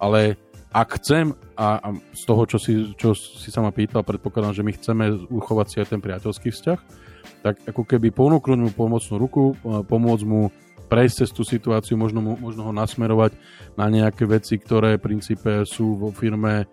Ale 0.00 0.40
ak 0.70 1.02
chcem, 1.02 1.34
a, 1.58 1.82
a 1.82 1.88
z 2.14 2.22
toho, 2.24 2.42
čo 2.46 2.58
si, 2.62 2.94
čo 2.94 3.10
si 3.14 3.50
sa 3.50 3.58
ma 3.58 3.74
pýtal, 3.74 4.06
predpokladám, 4.06 4.54
že 4.54 4.66
my 4.66 4.72
chceme 4.78 5.04
uchovať 5.26 5.66
si 5.66 5.76
aj 5.82 5.88
ten 5.90 6.00
priateľský 6.00 6.48
vzťah, 6.54 6.80
tak 7.42 7.54
ako 7.66 7.82
keby 7.82 8.14
ponúknuť 8.14 8.58
mu 8.58 8.70
pomocnú 8.70 9.14
ruku, 9.18 9.58
pomôcť 9.64 10.24
mu 10.24 10.52
prejsť 10.90 11.16
cez 11.22 11.30
tú 11.30 11.42
situáciu, 11.46 11.94
možno, 11.94 12.18
mu, 12.22 12.32
možno 12.38 12.66
ho 12.66 12.72
nasmerovať 12.74 13.38
na 13.78 13.86
nejaké 13.86 14.26
veci, 14.26 14.58
ktoré 14.58 14.98
v 14.98 15.06
princípe 15.06 15.62
sú 15.62 15.94
vo 15.94 16.10
firme 16.10 16.66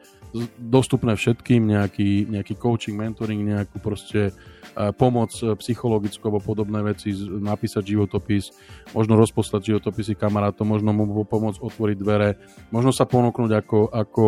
dostupné 0.57 1.17
všetkým, 1.17 1.65
nejaký, 1.65 2.29
nejaký 2.29 2.53
coaching, 2.59 2.97
mentoring, 2.97 3.41
nejakú 3.41 3.81
proste 3.81 4.31
uh, 4.31 4.93
pomoc 4.93 5.33
e, 5.41 5.53
psychologickú 5.57 6.23
alebo 6.29 6.43
podobné 6.43 6.83
veci, 6.85 7.13
napísať 7.41 7.97
životopis, 7.97 8.53
možno 8.93 9.17
rozposlať 9.17 9.73
životopisy 9.73 10.13
kamarátom, 10.13 10.67
možno 10.67 10.93
mu 10.93 11.25
pomôcť 11.25 11.63
otvoriť 11.63 11.97
dvere, 11.97 12.29
možno 12.69 12.93
sa 12.93 13.09
ponúknuť 13.09 13.51
ako, 13.51 13.79
ako 13.89 14.25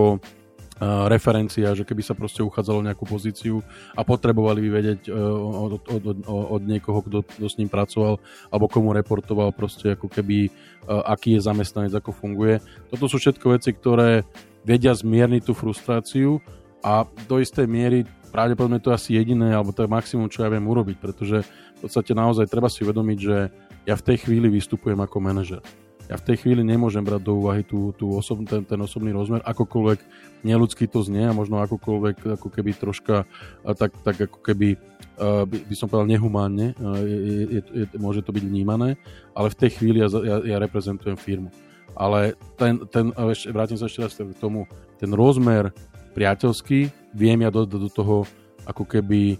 Uh, 0.79 1.11
referencia, 1.11 1.75
že 1.75 1.83
keby 1.83 1.99
sa 1.99 2.15
proste 2.15 2.39
uchádzalo 2.39 2.79
nejakú 2.79 3.03
pozíciu 3.03 3.59
a 3.91 4.07
potrebovali 4.07 4.63
by 4.63 4.69
vedieť 4.79 5.11
uh, 5.11 5.19
od, 5.67 5.83
od, 5.83 6.03
od, 6.07 6.17
od 6.23 6.61
niekoho, 6.63 7.03
kto, 7.03 7.19
s 7.35 7.59
ním 7.59 7.67
pracoval 7.67 8.15
alebo 8.47 8.71
komu 8.71 8.95
reportoval 8.95 9.51
proste 9.51 9.99
ako 9.99 10.07
keby 10.07 10.47
aký 10.87 11.37
je 11.37 11.45
zamestnanec, 11.45 11.93
ako 11.93 12.15
funguje. 12.15 12.63
Toto 12.89 13.05
sú 13.05 13.21
všetko 13.21 13.45
veci, 13.59 13.75
ktoré 13.75 14.25
vedia 14.63 14.93
zmierniť 14.95 15.41
tú 15.47 15.53
frustráciu 15.55 16.43
a 16.83 17.03
do 17.27 17.39
istej 17.39 17.67
miery 17.67 18.07
pravdepodobne 18.29 18.79
to 18.79 18.93
je 18.93 18.97
asi 18.97 19.09
jediné, 19.17 19.51
alebo 19.51 19.73
to 19.73 19.83
je 19.83 19.89
maximum, 19.89 20.29
čo 20.29 20.45
ja 20.45 20.53
viem 20.53 20.63
urobiť, 20.63 21.01
pretože 21.01 21.43
v 21.43 21.79
podstate 21.81 22.13
naozaj 22.13 22.45
treba 22.47 22.69
si 22.69 22.85
uvedomiť, 22.85 23.17
že 23.17 23.49
ja 23.89 23.95
v 23.97 24.05
tej 24.05 24.17
chvíli 24.27 24.47
vystupujem 24.53 25.01
ako 25.01 25.17
manažer. 25.17 25.63
Ja 26.09 26.17
v 26.17 26.25
tej 26.25 26.41
chvíli 26.41 26.65
nemôžem 26.65 27.05
brať 27.05 27.21
do 27.21 27.37
úvahy 27.37 27.61
tú, 27.61 27.93
tú 27.93 28.17
osob, 28.17 28.41
ten, 28.49 28.65
ten 28.65 28.81
osobný 28.81 29.13
rozmer, 29.13 29.45
akokoľvek 29.45 29.99
neludský 30.41 30.89
to 30.89 31.05
znie 31.05 31.29
a 31.29 31.37
možno 31.37 31.61
akokoľvek 31.61 32.33
ako 32.33 32.49
keby 32.49 32.73
troška 32.73 33.29
tak, 33.77 33.93
tak 34.01 34.17
ako 34.17 34.41
keby 34.41 34.73
by, 35.21 35.57
by 35.69 35.75
som 35.77 35.85
povedal 35.85 36.09
nehumánne, 36.09 36.73
je, 37.05 37.17
je, 37.45 37.61
je, 37.61 37.85
môže 38.01 38.25
to 38.25 38.33
byť 38.33 38.41
vnímané, 38.41 38.97
ale 39.37 39.53
v 39.53 39.59
tej 39.61 39.69
chvíli 39.77 40.01
ja, 40.01 40.09
ja, 40.09 40.37
ja 40.41 40.57
reprezentujem 40.57 41.13
firmu. 41.13 41.53
Ale 41.99 42.39
ten, 42.55 42.79
ten 42.87 43.11
ešte, 43.11 43.51
vrátim 43.51 43.75
sa 43.75 43.91
ešte 43.91 44.07
raz 44.07 44.15
k 44.15 44.39
tomu, 44.39 44.63
ten 44.95 45.11
rozmer 45.11 45.75
priateľský, 46.15 47.11
viem 47.11 47.43
ja 47.43 47.51
dodať 47.51 47.69
do, 47.75 47.89
toho 47.91 48.17
ako 48.63 48.87
keby 48.87 49.35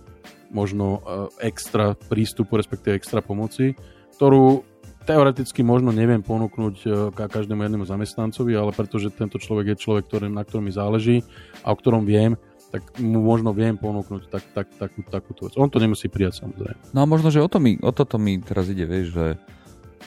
možno 0.52 1.00
extra 1.40 1.96
prístupu, 1.96 2.60
respektíve 2.60 3.00
extra 3.00 3.24
pomoci, 3.24 3.80
ktorú 4.18 4.68
teoreticky 5.08 5.66
možno 5.66 5.90
neviem 5.90 6.22
ponúknuť 6.22 6.76
e, 6.86 6.90
každému 7.10 7.66
jednému 7.66 7.86
zamestnancovi, 7.90 8.54
ale 8.54 8.70
pretože 8.78 9.10
tento 9.10 9.42
človek 9.42 9.74
je 9.74 9.82
človek, 9.82 10.06
ktorý, 10.06 10.30
na 10.30 10.46
ktorom 10.46 10.70
mi 10.70 10.74
záleží 10.76 11.26
a 11.66 11.74
o 11.74 11.80
ktorom 11.80 12.06
viem, 12.06 12.38
tak 12.70 12.86
mu 13.02 13.18
možno 13.26 13.50
viem 13.50 13.74
ponúknuť 13.74 14.30
tak, 14.30 14.44
tak, 14.54 14.68
takú, 14.78 15.02
takúto 15.02 15.50
vec. 15.50 15.58
On 15.58 15.66
to 15.66 15.82
nemusí 15.82 16.06
prijať 16.06 16.46
samozrejme. 16.46 16.94
No 16.94 17.02
a 17.02 17.10
možno, 17.10 17.34
že 17.34 17.42
o, 17.42 17.50
to 17.50 17.58
mi, 17.58 17.82
o 17.82 17.90
toto 17.90 18.22
mi 18.22 18.38
teraz 18.38 18.70
ide, 18.70 18.86
vieš, 18.86 19.18
že 19.18 19.28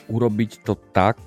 urobiť 0.07 0.63
to 0.63 0.79
tak, 0.95 1.19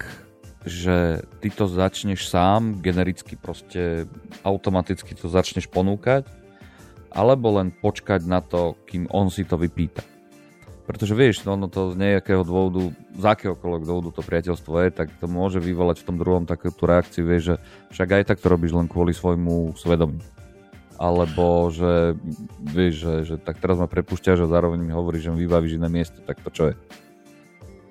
že 0.66 1.22
ty 1.40 1.54
to 1.54 1.70
začneš 1.70 2.26
sám, 2.26 2.82
genericky 2.82 3.38
proste 3.38 4.10
automaticky 4.42 5.14
to 5.14 5.30
začneš 5.30 5.70
ponúkať, 5.70 6.26
alebo 7.14 7.62
len 7.62 7.72
počkať 7.72 8.26
na 8.26 8.42
to, 8.42 8.76
kým 8.90 9.06
on 9.14 9.30
si 9.30 9.46
to 9.46 9.56
vypýta. 9.56 10.04
Pretože 10.86 11.18
vieš, 11.18 11.42
no, 11.46 11.58
ono 11.58 11.66
to 11.66 11.94
z 11.94 11.98
nejakého 11.98 12.46
dôvodu, 12.46 12.94
z 13.18 13.24
akéhokoľvek 13.26 13.84
dôvodu 13.90 14.10
to 14.14 14.22
priateľstvo 14.22 14.74
je, 14.86 14.90
tak 14.94 15.10
to 15.18 15.26
môže 15.26 15.58
vyvolať 15.58 16.02
v 16.02 16.08
tom 16.12 16.18
druhom 16.22 16.46
takúto 16.46 16.86
reakciu, 16.86 17.26
vieš, 17.26 17.44
že 17.44 17.56
však 17.94 18.10
aj 18.22 18.24
tak 18.30 18.38
to 18.38 18.54
robíš 18.54 18.78
len 18.78 18.86
kvôli 18.86 19.10
svojmu 19.10 19.74
svedomiu. 19.78 20.22
Alebo 20.96 21.74
že, 21.74 22.14
vieš, 22.62 22.94
že, 23.02 23.14
že 23.34 23.36
tak 23.42 23.58
teraz 23.58 23.82
ma 23.82 23.90
prepúšťaš 23.90 24.46
a 24.46 24.52
zároveň 24.52 24.80
mi 24.86 24.94
hovoríš, 24.94 25.28
že 25.28 25.32
mi 25.34 25.42
vybavíš 25.44 25.82
iné 25.82 25.90
miesto, 25.90 26.22
tak 26.22 26.38
to 26.46 26.54
čo 26.54 26.64
je? 26.72 26.76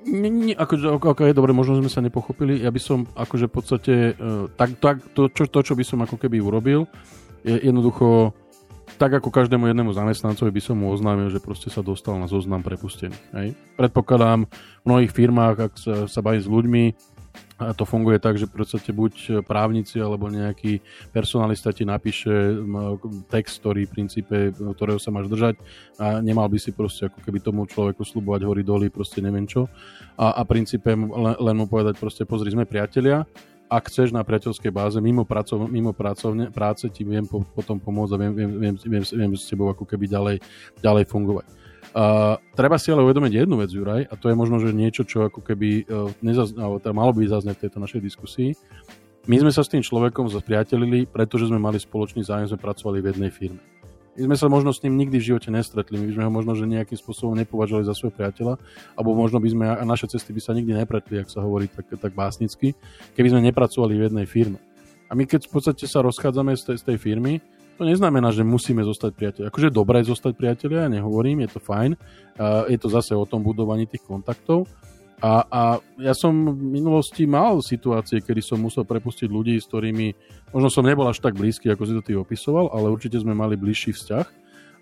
Nie, 0.05 0.31
nie, 0.31 0.55
ako, 0.55 1.01
ako, 1.01 1.07
ako 1.17 1.23
je 1.27 1.37
dobre, 1.37 1.57
možno 1.57 1.81
sme 1.81 1.89
sa 1.89 2.05
nepochopili. 2.05 2.61
Ja 2.61 2.69
by 2.69 2.81
som 2.81 3.09
akože 3.17 3.49
v 3.49 3.53
podstate, 3.53 3.95
uh, 4.15 4.47
tak, 4.53 4.77
tak 4.79 5.01
to, 5.17 5.33
čo, 5.33 5.49
to, 5.49 5.61
čo 5.65 5.73
by 5.73 5.85
som 5.85 6.05
ako 6.05 6.21
keby 6.21 6.45
urobil, 6.45 6.85
je 7.45 7.57
jednoducho 7.61 8.37
tak 9.01 9.17
ako 9.17 9.33
každému 9.33 9.67
jednému 9.67 9.91
zamestnancovi 9.91 10.55
by 10.55 10.63
som 10.63 10.77
mu 10.79 10.93
oznámil, 10.93 11.33
že 11.33 11.43
proste 11.43 11.73
sa 11.73 11.83
dostal 11.83 12.15
na 12.21 12.29
zoznam 12.31 12.63
prepustených. 12.63 13.25
Hej. 13.35 13.49
Predpokladám 13.75 14.47
v 14.47 14.85
mnohých 14.87 15.13
firmách, 15.13 15.57
ak 15.59 15.73
sa, 15.75 15.95
sa 16.07 16.21
baví 16.23 16.39
s 16.39 16.47
ľuďmi, 16.47 17.14
a 17.55 17.71
to 17.71 17.87
funguje 17.87 18.19
tak, 18.19 18.35
že 18.35 18.51
podstate 18.51 18.91
buď 18.91 19.47
právnici 19.47 20.03
alebo 20.03 20.27
nejaký 20.27 20.83
personalista 21.15 21.71
ti 21.71 21.87
napíše 21.87 22.59
text, 23.31 23.63
ktorý 23.63 23.87
v 23.87 23.95
princípe, 23.95 24.37
ktorého 24.51 24.99
sa 24.99 25.15
máš 25.15 25.31
držať 25.31 25.55
a 26.03 26.19
nemal 26.19 26.51
by 26.51 26.59
si 26.59 26.75
proste 26.75 27.07
ako 27.07 27.23
keby 27.23 27.39
tomu 27.39 27.63
človeku 27.71 28.03
slubovať 28.03 28.43
hory 28.43 28.67
doly, 28.67 28.87
proste 28.91 29.23
neviem 29.23 29.47
čo. 29.47 29.71
A, 30.19 30.35
a 30.35 30.43
princípe 30.43 30.91
len, 30.91 31.37
len 31.39 31.57
mu 31.57 31.71
povedať 31.71 31.95
proste 31.95 32.27
pozri, 32.27 32.51
sme 32.51 32.67
priatelia 32.67 33.23
ak 33.65 33.89
chceš 33.89 34.13
na 34.13 34.21
priateľskej 34.21 34.71
báze, 34.71 35.01
mimo, 35.01 35.25
pracov, 35.25 35.67
mimo 35.67 35.97
pracovne, 35.97 36.53
práce 36.53 36.85
ti 36.93 37.03
viem 37.03 37.25
po, 37.25 37.43
potom 37.43 37.81
pomôcť 37.81 38.13
a 38.13 38.21
viem, 38.21 38.33
viem, 38.37 38.51
viem, 38.61 38.75
viem, 38.77 39.03
viem 39.03 39.33
s 39.35 39.49
tebou 39.49 39.73
ako 39.73 39.89
keby 39.89 40.05
ďalej, 40.05 40.37
ďalej 40.85 41.05
fungovať. 41.09 41.64
Uh, 41.93 42.41
treba 42.57 42.81
si 42.81 42.89
ale 42.89 43.05
uvedomiť 43.05 43.45
jednu 43.45 43.61
vec, 43.61 43.71
Juraj, 43.71 44.09
a 44.09 44.15
to 44.17 44.33
je 44.33 44.39
možno, 44.39 44.59
že 44.59 44.73
niečo, 44.73 45.05
čo 45.05 45.29
ako 45.29 45.45
keby 45.45 45.85
uh, 45.85 46.09
nezaz, 46.25 46.57
alebo 46.57 46.81
teda 46.81 46.97
malo 46.97 47.13
by 47.13 47.29
zaznieť 47.29 47.61
v 47.61 47.63
tejto 47.69 47.79
našej 47.79 48.01
diskusii. 48.01 48.51
My 49.25 49.41
sme 49.41 49.53
sa 49.55 49.65
s 49.65 49.73
tým 49.73 49.81
človekom 49.81 50.29
zapriatelili, 50.29 51.09
pretože 51.09 51.49
sme 51.49 51.57
mali 51.57 51.81
spoločný 51.81 52.25
zájem, 52.27 52.51
sme 52.51 52.61
pracovali 52.61 52.99
v 53.01 53.09
jednej 53.15 53.31
firme. 53.33 53.63
My 54.15 54.31
sme 54.31 54.37
sa 54.39 54.47
možno 54.47 54.71
s 54.71 54.79
ním 54.87 54.95
nikdy 54.95 55.19
v 55.19 55.27
živote 55.35 55.51
nestretli, 55.51 55.99
my 55.99 56.15
sme 56.15 56.23
ho 56.23 56.31
možno 56.31 56.55
že 56.55 56.71
nejakým 56.71 56.95
spôsobom 56.95 57.35
nepovažovali 57.35 57.83
za 57.83 57.99
svojho 57.99 58.15
priateľa, 58.15 58.55
alebo 58.95 59.11
možno 59.11 59.43
by 59.43 59.49
sme, 59.51 59.65
a 59.67 59.83
naše 59.83 60.07
cesty 60.07 60.31
by 60.31 60.39
sa 60.39 60.55
nikdy 60.55 60.71
nepretli, 60.71 61.19
ak 61.19 61.27
sa 61.27 61.43
hovorí 61.43 61.67
tak, 61.67 61.91
tak 61.99 62.15
básnicky, 62.15 62.79
keby 63.19 63.35
sme 63.35 63.43
nepracovali 63.51 63.99
v 63.99 64.05
jednej 64.07 64.27
firme. 64.31 64.63
A 65.11 65.19
my 65.19 65.27
keď 65.27 65.51
v 65.51 65.59
podstate 65.59 65.91
sa 65.91 65.99
rozchádzame 66.03 66.55
z 66.55 66.63
tej, 66.63 66.77
z 66.79 66.85
tej 66.95 66.97
firmy, 67.03 67.43
to 67.75 67.83
neznamená, 67.83 68.31
že 68.31 68.47
musíme 68.47 68.83
zostať 68.87 69.11
priateľi. 69.15 69.45
Akože 69.51 69.75
dobré 69.75 70.01
zostať 70.07 70.33
priateľia, 70.39 70.87
ja 70.87 70.91
nehovorím, 70.91 71.43
je 71.45 71.51
to 71.55 71.61
fajn. 71.61 71.99
Je 72.71 72.79
to 72.79 72.89
zase 72.91 73.13
o 73.15 73.27
tom 73.27 73.43
budovaní 73.43 73.87
tých 73.91 74.07
kontaktov, 74.07 74.71
a, 75.25 75.47
a 75.49 75.63
ja 75.97 76.13
som 76.13 76.35
v 76.53 76.77
minulosti 76.77 77.25
mal 77.25 77.65
situácie, 77.65 78.21
kedy 78.21 78.45
som 78.45 78.61
musel 78.61 78.85
prepustiť 78.85 79.25
ľudí, 79.25 79.57
s 79.57 79.65
ktorými 79.65 80.13
možno 80.53 80.69
som 80.69 80.85
nebol 80.85 81.09
až 81.09 81.23
tak 81.25 81.33
blízky, 81.33 81.73
ako 81.73 81.83
si 81.89 81.97
to 81.97 82.03
ty 82.05 82.13
opisoval, 82.13 82.69
ale 82.75 82.93
určite 82.93 83.17
sme 83.17 83.33
mali 83.33 83.57
bližší 83.57 83.97
vzťah. 83.97 84.27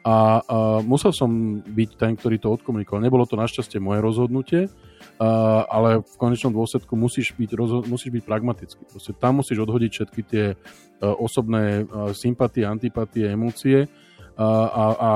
A, 0.03 0.11
a 0.11 0.17
musel 0.83 1.15
som 1.15 1.63
byť 1.63 1.91
ten, 1.95 2.19
ktorý 2.19 2.43
to 2.43 2.51
odkomunikoval. 2.51 2.99
Nebolo 2.99 3.23
to 3.23 3.39
našťastie 3.39 3.79
moje 3.79 4.03
rozhodnutie, 4.03 4.67
a, 5.19 5.65
ale 5.69 6.01
v 6.01 6.15
konečnom 6.17 6.53
dôsledku 6.53 6.97
musíš 6.97 7.37
byť, 7.37 7.51
rozho- 7.57 7.85
musíš 7.85 8.13
byť 8.17 8.25
pragmatický. 8.25 8.83
Proste 8.89 9.13
tam 9.17 9.45
musíš 9.45 9.65
odhodiť 9.65 9.91
všetky 9.93 10.21
tie 10.25 10.45
a, 10.53 10.57
osobné 11.17 11.85
a, 11.85 12.13
sympatie, 12.17 12.65
antipatie, 12.65 13.29
emócie 13.29 13.91
a, 14.33 14.49
a, 14.49 14.85
a 14.97 15.11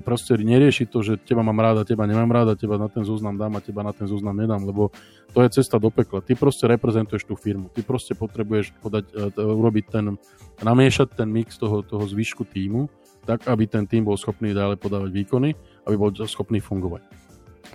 proste 0.00 0.32
neriešiť 0.40 0.88
to, 0.88 0.98
že 1.04 1.12
teba 1.20 1.44
mám 1.44 1.60
ráda, 1.60 1.84
teba 1.84 2.08
nemám 2.08 2.32
ráda, 2.32 2.56
teba 2.56 2.80
na 2.80 2.88
ten 2.88 3.04
zoznam 3.04 3.36
dám 3.36 3.52
a 3.52 3.60
teba 3.60 3.84
na 3.84 3.92
ten 3.92 4.08
zoznam 4.08 4.32
nedám, 4.32 4.64
lebo 4.64 4.88
to 5.36 5.44
je 5.44 5.60
cesta 5.60 5.76
do 5.76 5.92
pekla. 5.92 6.24
Ty 6.24 6.40
proste 6.40 6.64
reprezentuješ 6.64 7.28
tú 7.28 7.36
firmu. 7.36 7.68
Ty 7.68 7.84
proste 7.84 8.16
potrebuješ 8.16 8.72
podať, 8.80 9.36
urobiť 9.36 9.84
ten, 9.92 10.16
namiešať 10.64 11.20
ten 11.20 11.28
mix 11.28 11.60
toho, 11.60 11.84
toho 11.84 12.04
zvyšku 12.08 12.48
týmu, 12.48 12.88
tak 13.28 13.44
aby 13.44 13.68
ten 13.68 13.84
tým 13.84 14.08
bol 14.08 14.16
schopný 14.16 14.56
ďalej 14.56 14.80
podávať 14.80 15.10
výkony, 15.12 15.52
aby 15.84 15.96
bol 16.00 16.08
schopný 16.24 16.58
fungovať. 16.64 17.04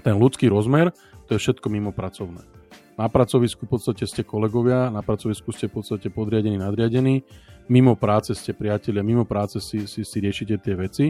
Ten 0.01 0.17
ľudský 0.17 0.50
rozmer, 0.50 0.89
to 1.27 1.36
je 1.36 1.43
všetko 1.43 1.67
mimo 1.67 1.91
pracovné. 1.91 2.41
Na 2.98 3.05
pracovisku 3.13 3.69
v 3.69 3.77
podstate 3.77 4.10
ste 4.10 4.25
kolegovia, 4.25 4.89
na 4.89 5.05
pracovisku 5.05 5.53
ste 5.53 5.69
v 5.69 5.77
podstate 5.77 6.10
podriadení, 6.10 6.57
nadriadení. 6.57 7.22
Mimo 7.69 7.93
práce 7.93 8.34
ste 8.34 8.57
priatelia, 8.57 9.05
mimo 9.05 9.22
práce 9.22 9.62
si, 9.62 9.86
si, 9.86 10.01
si 10.01 10.17
riešite 10.17 10.57
tie 10.57 10.74
veci. 10.74 11.05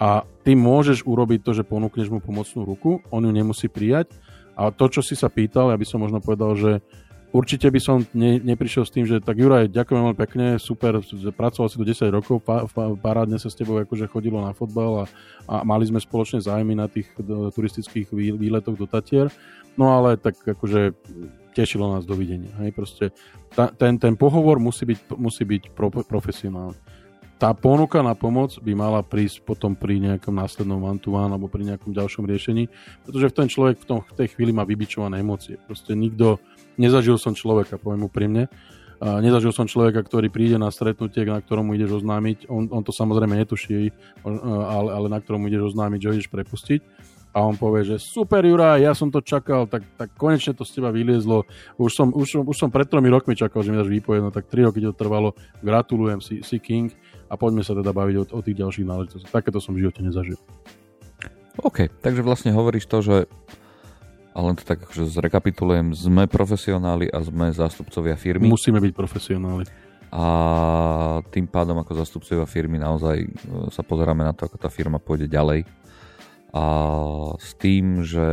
A 0.00 0.24
ty 0.42 0.56
môžeš 0.58 1.04
urobiť 1.06 1.44
to, 1.44 1.52
že 1.54 1.62
ponúkneš 1.62 2.08
mu 2.08 2.18
pomocnú 2.18 2.64
ruku, 2.64 3.04
on 3.12 3.22
ju 3.22 3.30
nemusí 3.30 3.68
prijať. 3.68 4.10
A 4.58 4.72
to, 4.72 4.88
čo 4.88 5.04
si 5.04 5.14
sa 5.14 5.30
pýtal, 5.30 5.70
ja 5.70 5.78
by 5.78 5.86
som 5.86 6.02
možno 6.02 6.18
povedal, 6.18 6.56
že 6.58 6.80
určite 7.30 7.70
by 7.70 7.80
som 7.80 8.02
ne, 8.14 8.38
neprišiel 8.42 8.84
s 8.86 8.94
tým, 8.94 9.06
že 9.06 9.22
tak 9.22 9.38
Juraj, 9.38 9.70
ďakujem 9.70 10.00
veľmi 10.02 10.18
pekne, 10.18 10.46
super, 10.58 10.98
pracoval 11.34 11.68
si 11.70 11.78
do 11.78 11.86
10 11.86 12.10
rokov, 12.10 12.42
pa, 12.42 12.66
pa, 12.66 12.94
parádne 12.94 13.38
sa 13.38 13.50
s 13.50 13.58
tebou 13.58 13.78
akože 13.78 14.10
chodilo 14.10 14.42
na 14.42 14.54
fotbal 14.54 15.02
a, 15.02 15.04
a 15.46 15.54
mali 15.62 15.86
sme 15.86 16.02
spoločné 16.02 16.42
zájmy 16.42 16.74
na 16.74 16.90
tých 16.90 17.10
turistických 17.54 18.10
výletoch 18.14 18.74
do 18.74 18.86
Tatier, 18.86 19.30
no 19.78 19.94
ale 19.94 20.18
tak 20.18 20.38
akože 20.42 20.94
tešilo 21.54 21.90
nás 21.90 22.06
dovidenia. 22.06 22.50
Hej, 22.62 22.70
proste 22.74 23.04
ta, 23.54 23.70
ten, 23.70 23.98
ten 23.98 24.14
pohovor 24.14 24.62
musí 24.62 24.86
byť, 24.86 24.98
musí 25.18 25.42
byť 25.42 25.62
pro, 25.74 25.90
profesionálny. 25.90 26.78
Tá 27.40 27.56
ponuka 27.56 28.04
na 28.04 28.12
pomoc 28.12 28.52
by 28.60 28.72
mala 28.76 29.00
prísť 29.00 29.40
potom 29.48 29.72
pri 29.72 29.96
nejakom 29.96 30.36
následnom 30.36 30.76
one 30.84 31.00
alebo 31.00 31.48
pri 31.48 31.72
nejakom 31.72 31.88
ďalšom 31.88 32.28
riešení, 32.28 32.68
pretože 33.00 33.32
ten 33.32 33.48
človek 33.48 33.80
v, 33.80 33.86
tom, 33.88 33.98
v 34.04 34.12
tej 34.12 34.36
chvíli 34.36 34.52
má 34.52 34.68
vybičované 34.68 35.24
emócie. 35.24 35.56
Proste 35.64 35.96
nikto, 35.96 36.36
nezažil 36.80 37.20
som 37.20 37.36
človeka, 37.36 37.76
poviem 37.76 38.08
úprimne, 38.08 38.48
nezažil 39.00 39.52
som 39.52 39.68
človeka, 39.68 40.00
ktorý 40.00 40.32
príde 40.32 40.56
na 40.56 40.72
stretnutie, 40.72 41.28
na 41.28 41.40
ktorom 41.40 41.68
mu 41.68 41.76
ideš 41.76 42.00
oznámiť, 42.00 42.48
on, 42.48 42.72
on 42.72 42.80
to 42.80 42.92
samozrejme 42.92 43.36
netuší, 43.36 43.92
ale, 44.24 44.88
ale 44.92 45.06
na 45.12 45.20
ktorom 45.20 45.44
mu 45.44 45.52
ideš 45.52 45.76
oznámiť, 45.76 45.98
že 46.00 46.08
ho 46.08 46.14
ideš 46.16 46.32
prepustiť 46.32 46.80
a 47.30 47.46
on 47.46 47.54
povie, 47.54 47.86
že 47.86 48.02
super 48.02 48.42
Juraj, 48.42 48.82
ja 48.82 48.90
som 48.90 49.06
to 49.06 49.22
čakal, 49.22 49.70
tak, 49.70 49.86
tak 49.94 50.10
konečne 50.18 50.50
to 50.50 50.66
z 50.66 50.82
teba 50.82 50.90
vyliezlo. 50.90 51.46
Už 51.78 51.94
som, 51.94 52.10
už, 52.10 52.42
už 52.42 52.56
som 52.58 52.74
pred 52.74 52.90
tromi 52.90 53.06
rokmi 53.06 53.38
čakal, 53.38 53.62
že 53.62 53.70
mi 53.70 53.78
dáš 53.78 53.86
výpoveď, 53.86 54.18
no 54.18 54.34
tak 54.34 54.50
tri 54.50 54.66
roky 54.66 54.82
to 54.82 54.90
trvalo. 54.90 55.38
Gratulujem 55.62 56.18
si, 56.18 56.42
si 56.42 56.58
King 56.58 56.90
a 57.30 57.38
poďme 57.38 57.62
sa 57.62 57.78
teda 57.78 57.94
baviť 57.94 58.14
o, 58.18 58.24
o 58.34 58.40
tých 58.42 58.58
ďalších 58.58 58.82
náležitostiach. 58.82 59.30
Takéto 59.30 59.62
som 59.62 59.78
v 59.78 59.86
živote 59.86 60.02
nezažil. 60.02 60.34
OK, 61.62 61.86
takže 62.02 62.26
vlastne 62.26 62.50
hovoríš 62.50 62.90
to, 62.90 62.98
že 62.98 63.16
a 64.30 64.38
len 64.38 64.54
to 64.54 64.62
tak 64.62 64.86
akože 64.86 65.10
zrekapitulujem, 65.10 65.90
sme 65.90 66.30
profesionáli 66.30 67.10
a 67.10 67.18
sme 67.18 67.50
zástupcovia 67.50 68.14
firmy. 68.14 68.46
Musíme 68.46 68.78
byť 68.78 68.92
profesionáli. 68.94 69.66
A 70.10 70.24
tým 71.30 71.46
pádom 71.46 71.78
ako 71.78 72.02
zástupcovia 72.02 72.46
firmy 72.46 72.82
naozaj 72.82 73.16
e, 73.22 73.28
sa 73.70 73.86
pozeráme 73.86 74.26
na 74.26 74.34
to, 74.34 74.50
ako 74.50 74.58
tá 74.58 74.66
firma 74.66 74.98
pôjde 74.98 75.30
ďalej 75.30 75.62
a 76.50 76.64
s 77.38 77.54
tým, 77.54 78.02
že 78.02 78.26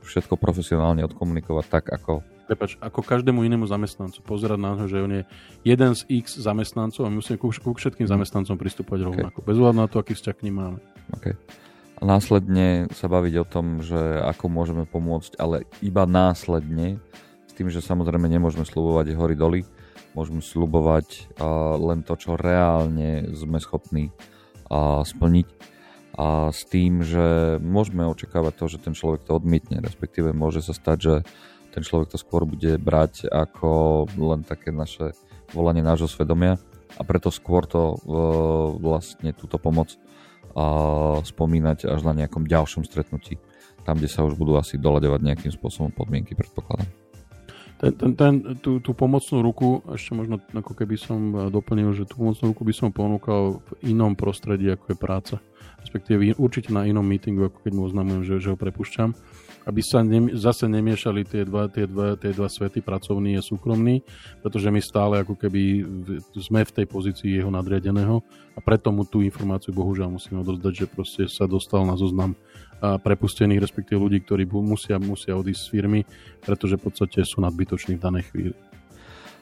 všetko 0.00 0.40
profesionálne 0.40 1.04
odkomunikovať 1.04 1.66
tak, 1.68 1.84
ako... 1.92 2.24
Prepač, 2.48 2.80
ako 2.80 3.04
každému 3.04 3.44
inému 3.44 3.68
zamestnancu. 3.68 4.24
Pozerať 4.24 4.56
na 4.56 4.72
to, 4.72 4.88
že 4.88 5.04
on 5.04 5.12
je 5.20 5.22
jeden 5.68 5.92
z 5.92 6.00
x 6.08 6.40
zamestnancov 6.40 7.04
a 7.04 7.12
my 7.12 7.20
musíme 7.20 7.36
ku, 7.36 7.52
ku 7.52 7.76
všetkým 7.76 8.08
zamestnancom 8.08 8.56
pristúpať 8.56 9.04
okay. 9.04 9.08
rovnako. 9.12 9.38
Bez 9.44 9.60
na 9.60 9.84
to, 9.84 10.00
aký 10.00 10.16
vzťah 10.16 10.32
k 10.32 10.44
ním 10.48 10.56
máme. 10.64 10.78
Okay. 11.20 11.36
Následne 11.98 12.86
sa 12.94 13.10
baviť 13.10 13.34
o 13.42 13.48
tom, 13.48 13.82
že 13.82 13.98
ako 14.22 14.46
môžeme 14.46 14.86
pomôcť, 14.86 15.34
ale 15.36 15.66
iba 15.82 16.06
následne 16.06 17.02
s 17.50 17.52
tým, 17.58 17.68
že 17.74 17.82
samozrejme 17.82 18.30
nemôžeme 18.30 18.62
slubovať 18.62 19.18
hory 19.18 19.34
doly, 19.34 19.60
môžeme 20.14 20.38
slubovať 20.38 21.34
len 21.82 22.06
to, 22.06 22.14
čo 22.14 22.38
reálne 22.38 23.34
sme 23.34 23.58
schopní 23.58 24.14
splniť. 25.02 25.48
A 26.18 26.50
s 26.50 26.66
tým, 26.66 27.02
že 27.02 27.58
môžeme 27.62 28.06
očakávať 28.06 28.54
to, 28.58 28.64
že 28.70 28.78
ten 28.82 28.94
človek 28.94 29.22
to 29.26 29.38
odmietne, 29.38 29.78
respektíve 29.78 30.34
môže 30.34 30.62
sa 30.62 30.74
stať, 30.74 30.98
že 30.98 31.14
ten 31.70 31.82
človek 31.82 32.14
to 32.14 32.18
skôr 32.18 32.42
bude 32.46 32.78
brať 32.78 33.26
ako 33.30 34.06
len 34.18 34.42
také 34.42 34.74
naše 34.74 35.14
volanie 35.54 35.82
nášho 35.82 36.10
svedomia 36.10 36.58
a 36.98 37.02
preto 37.06 37.30
skôr 37.30 37.66
to 37.70 37.98
vlastne 38.82 39.30
túto 39.34 39.62
pomoc 39.62 39.94
spomínať 41.24 41.88
až 41.88 42.00
na 42.04 42.12
nejakom 42.14 42.48
ďalšom 42.48 42.86
stretnutí, 42.86 43.36
tam, 43.82 43.96
kde 43.98 44.10
sa 44.10 44.24
už 44.24 44.36
budú 44.36 44.56
asi 44.60 44.76
doľadovať 44.76 45.20
nejakým 45.24 45.52
spôsobom 45.52 45.92
podmienky, 45.92 46.36
predpokladám. 46.36 46.88
Ten, 47.78 47.94
ten, 47.94 48.10
ten, 48.18 48.34
tú, 48.58 48.82
tú 48.82 48.90
pomocnú 48.90 49.38
ruku, 49.38 49.86
ešte 49.94 50.10
možno 50.10 50.42
ako 50.50 50.74
keby 50.74 50.98
som 50.98 51.46
doplnil, 51.46 51.94
že 51.94 52.10
tú 52.10 52.18
pomocnú 52.18 52.50
ruku 52.50 52.66
by 52.66 52.74
som 52.74 52.90
ponúkal 52.90 53.62
v 53.62 53.94
inom 53.94 54.18
prostredí, 54.18 54.66
ako 54.66 54.92
je 54.92 54.96
práca. 54.98 55.36
Respektíve 55.78 56.34
určite 56.42 56.74
na 56.74 56.90
inom 56.90 57.06
meetingu, 57.06 57.46
ako 57.46 57.62
keď 57.62 57.72
mu 57.78 57.86
oznamujem, 57.86 58.26
že, 58.26 58.34
že 58.42 58.50
ho 58.50 58.58
prepušťam 58.58 59.14
aby 59.64 59.80
sa 59.82 60.04
ne, 60.04 60.32
zase 60.36 60.68
nemiešali 60.68 61.26
tie 61.26 61.42
dva, 61.42 61.66
tie, 61.72 61.88
dva, 61.88 62.14
tie 62.14 62.30
dva 62.36 62.46
svety, 62.46 62.84
pracovný 62.84 63.36
a 63.36 63.42
súkromný, 63.42 64.04
pretože 64.44 64.68
my 64.70 64.80
stále 64.80 65.20
ako 65.24 65.34
keby 65.34 65.84
sme 66.36 66.62
v 66.62 66.74
tej 66.74 66.86
pozícii 66.86 67.40
jeho 67.40 67.50
nadriadeného 67.50 68.22
a 68.54 68.58
preto 68.60 68.94
mu 68.94 69.02
tú 69.04 69.24
informáciu 69.24 69.74
bohužiaľ 69.74 70.14
musíme 70.14 70.40
odozdať, 70.40 70.72
že 70.72 70.86
proste 70.86 71.22
sa 71.28 71.44
dostal 71.44 71.84
na 71.84 71.98
zoznam 71.98 72.38
prepustených, 72.78 73.58
respektíve 73.58 73.98
ľudí, 73.98 74.22
ktorí 74.22 74.46
musia, 74.46 75.02
musia 75.02 75.34
odísť 75.34 75.60
z 75.66 75.70
firmy, 75.74 76.00
pretože 76.46 76.78
v 76.78 76.82
podstate 76.86 77.26
sú 77.26 77.42
nadbytoční 77.42 77.98
v 77.98 78.04
danej 78.04 78.24
chvíli. 78.30 78.54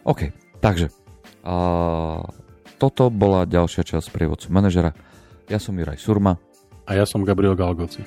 OK, 0.09 0.33
takže 0.65 0.89
a, 1.45 2.25
toto 2.81 3.13
bola 3.13 3.45
ďalšia 3.45 3.85
časť 3.85 4.09
prievodcu 4.09 4.49
manažera. 4.49 4.97
Ja 5.53 5.61
som 5.61 5.77
Juraj 5.77 6.01
Surma. 6.01 6.41
A 6.89 6.97
ja 6.97 7.05
som 7.05 7.27
Gabriel 7.29 7.59
Galgoci. 7.59 8.03